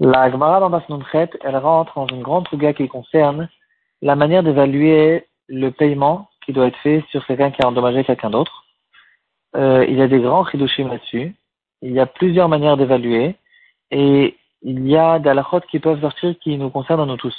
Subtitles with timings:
[0.00, 3.48] La Gemara dans Basnunchet, elle rentre dans une grande souga qui concerne
[4.00, 8.30] la manière d'évaluer le paiement qui doit être fait sur quelqu'un qui a endommagé quelqu'un
[8.30, 8.64] d'autre.
[9.56, 11.34] Euh, il y a des grands chidushim là-dessus.
[11.82, 13.36] Il y a plusieurs manières d'évaluer
[13.90, 17.36] et il y a des halakhot qui peuvent sortir qui nous concernent nous tous.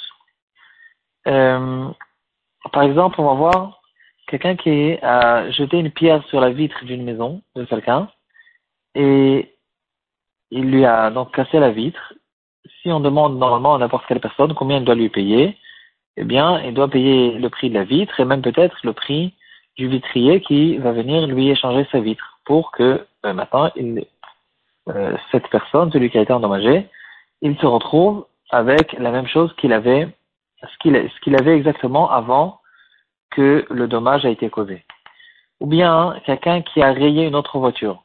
[1.26, 1.88] Euh,
[2.72, 3.82] par exemple, on va voir
[4.28, 8.08] quelqu'un qui a jeté une pierre sur la vitre d'une maison de quelqu'un
[8.94, 9.55] et
[10.50, 12.14] il lui a donc cassé la vitre.
[12.82, 15.56] Si on demande normalement à n'importe quelle personne combien il doit lui payer,
[16.16, 19.34] eh bien, il doit payer le prix de la vitre et même peut-être le prix
[19.76, 23.70] du vitrier qui va venir lui échanger sa vitre pour que euh, maintenant
[24.88, 26.88] euh, cette personne, celui qui a été endommagé,
[27.42, 30.08] il se retrouve avec la même chose qu'il avait,
[30.62, 32.60] ce qu'il avait exactement avant
[33.30, 34.84] que le dommage a été causé.
[35.60, 38.04] Ou bien quelqu'un qui a rayé une autre voiture.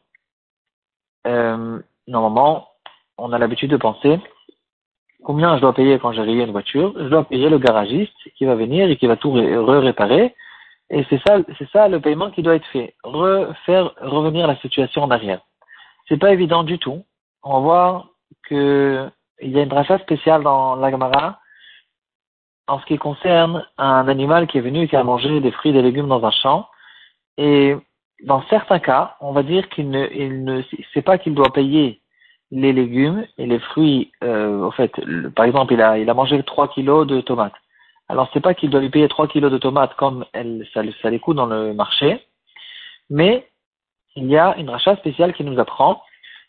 [1.27, 2.67] Euh, normalement,
[3.17, 4.19] on a l'habitude de penser
[5.23, 6.93] combien je dois payer quand j'ai rayé une voiture.
[6.97, 10.35] Je dois payer le garagiste qui va venir et qui va tout réparer.
[10.89, 12.95] Et c'est ça, c'est ça le paiement qui doit être fait.
[13.03, 15.41] Refaire revenir la situation en arrière.
[16.07, 17.03] C'est pas évident du tout.
[17.43, 18.07] On va voir
[18.43, 19.09] que
[19.41, 21.39] il y a une dracha spéciale dans l'Agmara
[22.67, 25.71] en ce qui concerne un animal qui est venu et qui a mangé des fruits
[25.71, 26.67] et des légumes dans un champ.
[27.37, 27.75] Et
[28.23, 30.61] dans certains cas, on va dire qu'il ne, il ne
[30.93, 32.01] c'est pas qu'il doit payer
[32.51, 34.11] les légumes et les fruits.
[34.23, 34.91] Euh, au fait,
[35.35, 37.55] par exemple, il a, il a mangé 3 kilos de tomates.
[38.09, 41.09] Alors, c'est pas qu'il doit lui payer 3 kilos de tomates comme elle, ça, ça
[41.09, 42.25] les coûte dans le marché,
[43.09, 43.47] mais
[44.15, 46.01] il y a une rachat spéciale qui nous apprend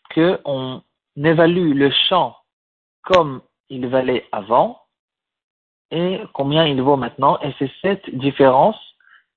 [0.09, 0.81] que on
[1.15, 2.35] évalue le champ
[3.03, 4.79] comme il valait avant
[5.91, 8.75] et combien il vaut maintenant, et c'est cette différence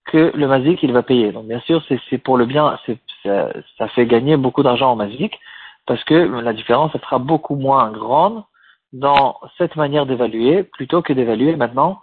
[0.06, 1.32] que le Mazik il va payer.
[1.32, 2.78] Donc bien sûr, c'est pour le bien,
[3.24, 5.38] ça, ça, fait gagner beaucoup d'argent au Mazik,
[5.86, 8.44] parce que la différence sera beaucoup moins grande
[8.92, 12.02] dans cette manière d'évaluer, plutôt que d'évaluer maintenant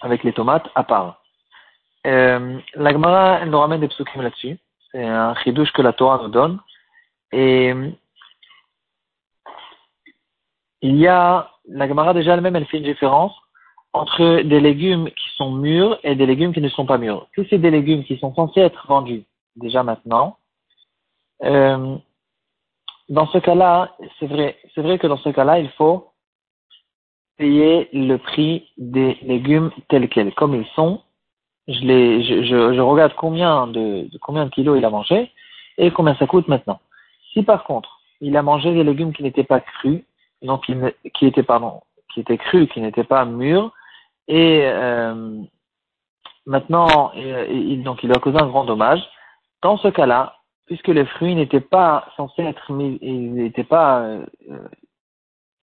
[0.00, 1.22] avec les tomates à part.
[2.06, 4.58] Euh, la Gemara, elle nous ramène des psukim là-dessus.
[4.92, 6.60] C'est un chidouche que la Torah nous donne.
[7.32, 7.74] Et
[10.82, 13.34] il y a, la Gemara déjà elle-même, elle fait une différence
[13.96, 17.26] entre des légumes qui sont mûrs et des légumes qui ne sont pas mûrs.
[17.34, 19.24] Si c'est des légumes qui sont censés être vendus
[19.56, 20.36] déjà maintenant,
[21.44, 21.96] euh,
[23.08, 26.08] dans ce cas-là, c'est vrai, c'est vrai que dans ce cas-là, il faut
[27.38, 31.00] payer le prix des légumes tels quels, comme ils sont.
[31.66, 35.30] Je, les, je, je, regarde combien de, combien de kilos il a mangé
[35.78, 36.80] et combien ça coûte maintenant.
[37.32, 40.02] Si par contre, il a mangé des légumes qui n'étaient pas crus,
[40.42, 40.66] donc
[41.14, 41.80] qui étaient pardon,
[42.12, 43.72] qui étaient crus, qui n'étaient pas mûrs,
[44.28, 45.42] et euh,
[46.46, 49.00] maintenant, il, donc il a causé un grand dommage.
[49.62, 54.26] Dans ce cas-là, puisque les fruits n'étaient pas censés être mis, ils n'étaient pas, euh,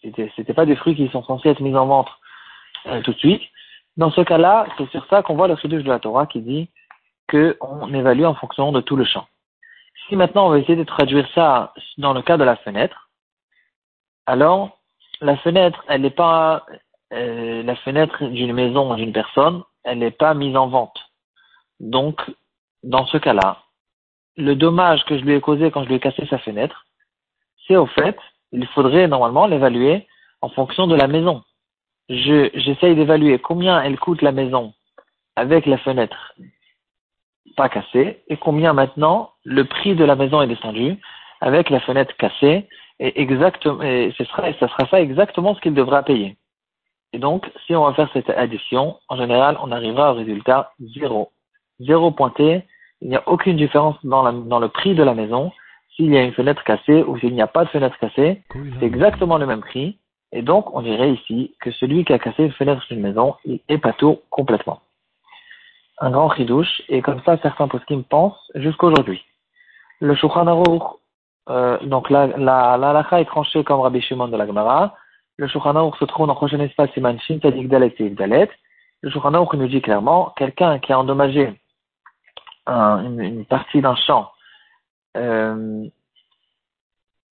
[0.03, 2.09] c'était pas des fruits qui sont censés être mis en vente
[2.87, 3.43] euh, tout de suite.
[3.97, 6.71] Dans ce cas-là, c'est sur ça qu'on voit le chidouche de la Torah qui dit
[7.31, 9.27] qu'on évalue en fonction de tout le champ.
[10.09, 13.11] Si maintenant on va essayer de traduire ça dans le cas de la fenêtre,
[14.27, 14.79] alors
[15.21, 16.67] la fenêtre, elle n'est pas,
[17.13, 20.99] euh, la fenêtre d'une maison d'une personne, elle n'est pas mise en vente.
[21.81, 22.21] Donc,
[22.83, 23.63] dans ce cas-là,
[24.37, 26.87] le dommage que je lui ai causé quand je lui ai cassé sa fenêtre,
[27.67, 28.17] c'est au fait,
[28.53, 30.07] il faudrait normalement l'évaluer
[30.41, 31.43] en fonction de la maison.
[32.09, 34.73] Je, j'essaye d'évaluer combien elle coûte la maison
[35.37, 36.35] avec la fenêtre
[37.57, 40.99] pas cassée et combien maintenant le prix de la maison est descendu
[41.41, 42.69] avec la fenêtre cassée
[42.99, 46.37] et exactement, et ce sera, ça sera ça exactement ce qu'il devra payer.
[47.13, 51.31] Et donc, si on va faire cette addition, en général, on arrivera au résultat zéro.
[51.81, 52.65] Zéro pointé,
[53.01, 55.53] il n'y a aucune différence dans, la, dans le prix de la maison.
[55.95, 58.43] S'il y a une fenêtre cassée ou s'il n'y a pas de fenêtre cassée,
[58.81, 59.99] c'est exactement le même prix.
[60.33, 63.61] Et donc, on dirait ici que celui qui a cassé une fenêtre d'une maison, il
[63.69, 64.81] est pas tout complètement.
[65.99, 69.23] Un grand ridouche, et comme ça, certains poskim pensent jusqu'aujourd'hui.
[70.01, 70.47] Le Shulchan
[71.51, 74.95] euh, donc la, la, la, est tranchée comme Rabbi Shimon de la Gemara,
[75.37, 78.51] le Shulchan se trouve dans le prochain espace Siman Shin, Tadik et Dalet.
[79.01, 81.53] Le Shulchan nous dit clairement, quelqu'un qui a endommagé
[82.67, 84.31] une, partie d'un champ,
[85.17, 85.85] euh,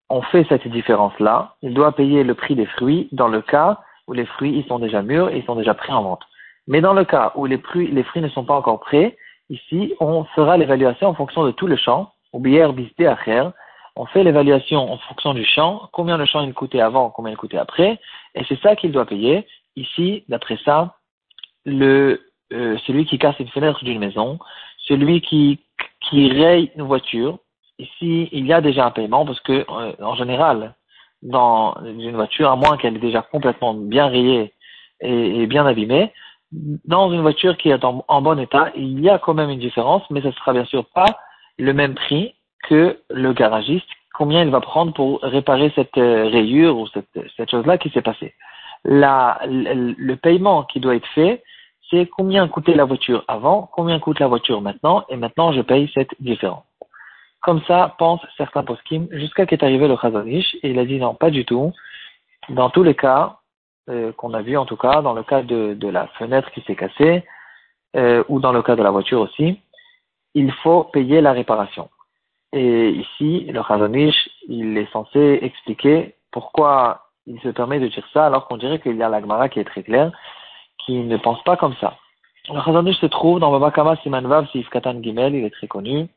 [0.09, 4.13] on fait cette différence-là, il doit payer le prix des fruits dans le cas où
[4.13, 6.23] les fruits ils sont déjà mûrs et ils sont déjà prêts en vente.
[6.67, 9.17] Mais dans le cas où les fruits, les fruits ne sont pas encore prêts,
[9.49, 13.49] ici, on fera l'évaluation en fonction de tout le champ, ou bière, bisté, acher,
[13.95, 17.37] on fait l'évaluation en fonction du champ, combien le champ il coûtait avant, combien il
[17.37, 17.99] coûtait après,
[18.35, 19.45] et c'est ça qu'il doit payer.
[19.75, 20.95] Ici, d'après ça,
[21.67, 22.17] euh,
[22.85, 24.39] celui qui casse une fenêtre d'une maison,
[24.79, 25.59] celui qui,
[26.11, 27.39] raye une voiture,
[27.79, 30.75] ici, il y a déjà un paiement parce que, euh, en général,
[31.21, 34.53] dans une voiture, à moins qu'elle est déjà complètement bien rayée
[35.01, 36.11] et, bien abîmée,
[36.51, 40.03] dans une voiture qui est en, bon état, il y a quand même une différence,
[40.09, 41.19] mais ce sera bien sûr pas
[41.57, 46.77] le même prix que le garagiste, combien il va prendre pour réparer cette euh, rayure
[46.77, 48.33] ou cette, cette chose-là qui s'est passée.
[48.83, 51.43] La, le, le paiement qui doit être fait,
[51.89, 55.91] c'est combien coûtait la voiture avant, combien coûte la voiture maintenant, et maintenant je paye
[55.93, 56.63] cette différence.
[57.41, 61.15] Comme ça pensent certains poskim, jusqu'à qu'est arrivé le Chazanish, et il a dit non,
[61.15, 61.73] pas du tout.
[62.49, 63.37] Dans tous les cas,
[63.89, 66.61] euh, qu'on a vu en tout cas, dans le cas de, de la fenêtre qui
[66.61, 67.23] s'est cassée,
[67.95, 69.59] euh, ou dans le cas de la voiture aussi,
[70.33, 71.89] il faut payer la réparation.
[72.53, 78.25] Et ici, le Chazanish, il est censé expliquer pourquoi il se permet de dire ça,
[78.25, 80.11] alors qu'on dirait qu'il y a l'Agmara qui est très clair,
[80.79, 81.97] qui ne pense pas comme ça.
[82.49, 86.07] Le Chazanish se trouve dans Baba Kama Simanvav Sif Katan Gimel, il est très connu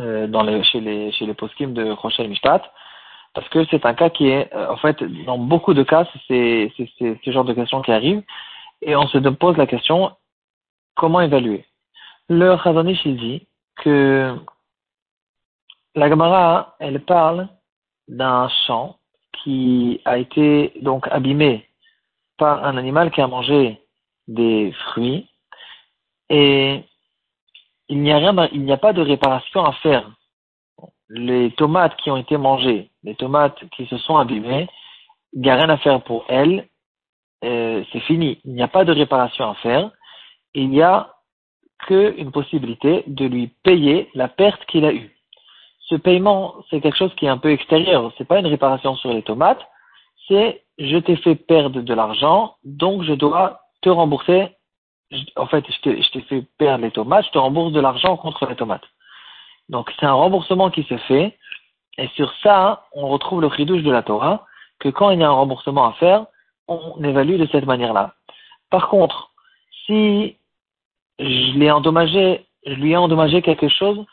[0.00, 2.62] euh, dans les, chez les chez les poskim de Rochelle Mishpat,
[3.32, 6.72] parce que c'est un cas qui est, euh, en fait, dans beaucoup de cas, c'est
[6.76, 8.22] ce genre de questions qui arrivent,
[8.82, 10.12] et on se pose la question
[10.96, 11.64] comment évaluer?
[12.28, 13.46] Le Chazanish il dit
[13.76, 14.34] que
[15.96, 17.48] la Gemara, elle parle
[18.06, 18.98] d'un champ
[19.42, 21.66] qui a été donc abîmé
[22.36, 23.80] par un animal qui a mangé
[24.28, 25.28] des fruits
[26.28, 26.84] et
[27.88, 30.10] il n'y a rien, il n'y a pas de réparation à faire.
[31.08, 34.68] Les tomates qui ont été mangées, les tomates qui se sont abîmées,
[35.32, 36.68] il n'y a rien à faire pour elles,
[37.44, 38.40] euh, c'est fini.
[38.44, 39.90] Il n'y a pas de réparation à faire.
[40.54, 41.14] Il n'y a
[41.86, 45.15] qu'une possibilité de lui payer la perte qu'il a eue.
[45.88, 48.12] Ce paiement, c'est quelque chose qui est un peu extérieur.
[48.18, 49.64] C'est pas une réparation sur les tomates,
[50.28, 54.50] c'est je t'ai fait perdre de l'argent, donc je dois te rembourser.
[55.36, 58.56] En fait, je t'ai fait perdre les tomates, je te rembourse de l'argent contre les
[58.56, 58.84] tomates.
[59.68, 61.38] Donc c'est un remboursement qui se fait,
[61.98, 64.44] et sur ça, on retrouve le chidouche de la Torah,
[64.80, 66.26] que quand il y a un remboursement à faire,
[66.68, 68.14] on évalue de cette manière-là.
[68.70, 69.30] Par contre,
[69.86, 70.36] si
[71.18, 74.04] je l'ai endommagé, je lui ai endommagé quelque chose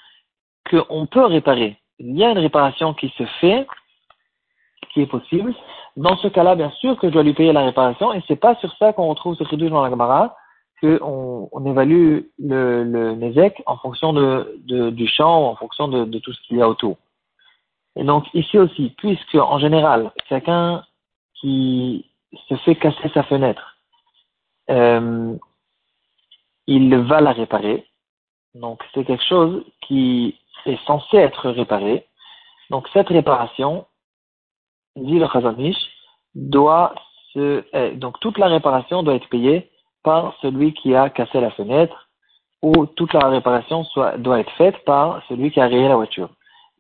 [0.70, 3.68] qu'on peut réparer, il y a une réparation qui se fait,
[4.94, 5.54] qui est possible,
[5.96, 8.56] dans ce cas-là, bien sûr que je dois lui payer la réparation, et c'est pas
[8.56, 10.36] sur ça qu'on retrouve ce chidouche dans la Gemara,
[10.82, 16.34] qu'on on évalue le, le en fonction de, du champ, en fonction de, de tout
[16.34, 16.98] ce qu'il y a autour.
[17.96, 20.84] Et donc ici aussi, puisque en général, quelqu'un
[21.36, 22.10] qui
[22.50, 23.78] se fait casser sa fenêtre,
[24.70, 25.36] euh,
[26.66, 27.86] il va la réparer.
[28.56, 32.06] Donc c'est quelque chose qui est censé être réparé.
[32.70, 33.86] Donc cette réparation,
[34.96, 35.78] dit le Chazanish,
[36.36, 36.96] doit
[37.34, 39.70] se, eh, donc toute la réparation doit être payée
[40.04, 42.10] par celui qui a cassé la fenêtre
[42.62, 43.86] ou toute la réparation
[44.18, 46.30] doit être faite par celui qui a rayé la voiture.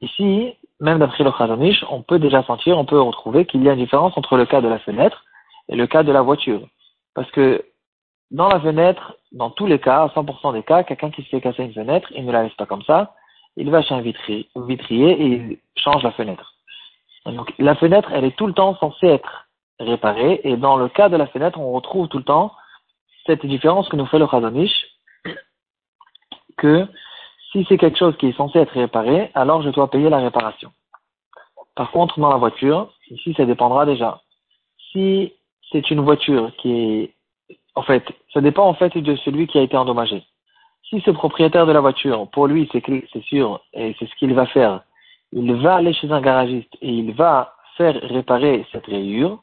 [0.01, 3.73] Ici, même d'après le Chazanish, on peut déjà sentir, on peut retrouver qu'il y a
[3.73, 5.23] une différence entre le cas de la fenêtre
[5.69, 6.67] et le cas de la voiture.
[7.15, 7.63] Parce que
[8.31, 11.41] dans la fenêtre, dans tous les cas, à 100% des cas, quelqu'un qui se fait
[11.41, 13.13] casser une fenêtre, il ne la laisse pas comme ça,
[13.55, 16.55] il va chez un vitrier, vitrier et il change la fenêtre.
[17.25, 19.47] Donc la fenêtre, elle est tout le temps censée être
[19.79, 22.53] réparée, et dans le cas de la fenêtre, on retrouve tout le temps
[23.25, 24.85] cette différence que nous fait le Chazanish,
[26.57, 26.87] que
[27.51, 30.71] si c'est quelque chose qui est censé être réparé, alors je dois payer la réparation.
[31.75, 34.21] Par contre, dans la voiture, ici, ça dépendra déjà.
[34.91, 35.33] Si
[35.71, 37.13] c'est une voiture qui est,
[37.75, 40.23] en fait, ça dépend en fait de celui qui a été endommagé.
[40.89, 44.45] Si ce propriétaire de la voiture, pour lui, c'est sûr, et c'est ce qu'il va
[44.47, 44.81] faire,
[45.31, 49.41] il va aller chez un garagiste et il va faire réparer cette rayure,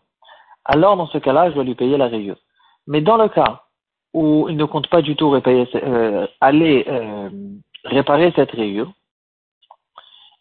[0.64, 2.36] alors dans ce cas-là, je dois lui payer la rayure.
[2.86, 3.64] Mais dans le cas
[4.14, 7.30] où il ne compte pas du tout euh, aller euh,
[7.84, 8.92] réparer cette rayure,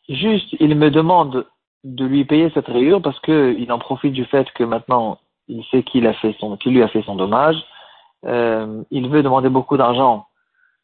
[0.08, 1.46] juste il me demande
[1.84, 5.84] de lui payer cette rayure parce qu'il en profite du fait que maintenant il sait
[5.84, 7.58] qu'il a fait son, qu'il lui a fait son dommage,
[8.26, 10.26] euh, il veut demander beaucoup d'argent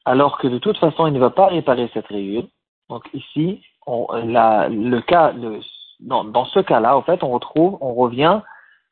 [0.06, 2.46] alors que de toute façon il ne va pas réparer cette rayure.
[2.90, 5.60] Donc ici, on, le cas, le,
[6.00, 8.42] dans, dans ce cas-là, en fait, on retrouve, on revient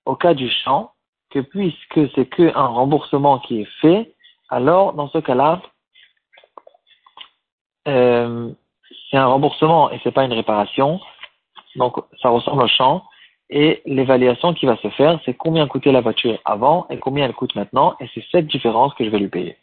[0.05, 0.91] au cas du champ,
[1.29, 4.13] que puisque c'est qu'un remboursement qui est fait,
[4.49, 5.61] alors dans ce cas-là,
[7.87, 8.51] euh,
[9.09, 10.99] c'est un remboursement et c'est pas une réparation,
[11.75, 13.03] donc ça ressemble au champ.
[13.49, 17.33] Et l'évaluation qui va se faire, c'est combien coûtait la voiture avant et combien elle
[17.33, 19.57] coûte maintenant, et c'est cette différence que je vais lui payer.